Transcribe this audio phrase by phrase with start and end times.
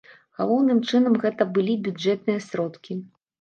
[0.37, 2.99] Галоўным чынам гэта былі бюджэтныя сродкі.